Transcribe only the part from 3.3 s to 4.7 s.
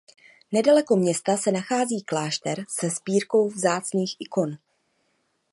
vzácných ikon.